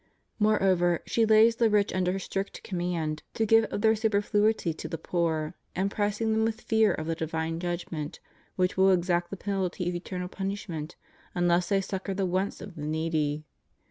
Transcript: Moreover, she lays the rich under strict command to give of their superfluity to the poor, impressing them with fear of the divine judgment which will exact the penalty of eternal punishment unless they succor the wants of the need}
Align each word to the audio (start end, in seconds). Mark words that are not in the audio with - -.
Moreover, 0.39 1.01
she 1.05 1.27
lays 1.27 1.57
the 1.57 1.69
rich 1.69 1.93
under 1.93 2.17
strict 2.17 2.63
command 2.63 3.21
to 3.35 3.45
give 3.45 3.65
of 3.65 3.81
their 3.81 3.95
superfluity 3.95 4.73
to 4.73 4.87
the 4.87 4.97
poor, 4.97 5.53
impressing 5.75 6.31
them 6.33 6.43
with 6.43 6.61
fear 6.61 6.91
of 6.91 7.05
the 7.05 7.13
divine 7.13 7.59
judgment 7.59 8.19
which 8.55 8.75
will 8.75 8.89
exact 8.89 9.29
the 9.29 9.37
penalty 9.37 9.87
of 9.87 9.93
eternal 9.93 10.27
punishment 10.27 10.95
unless 11.35 11.69
they 11.69 11.81
succor 11.81 12.15
the 12.15 12.25
wants 12.25 12.61
of 12.61 12.73
the 12.73 12.81
need} 12.87 13.43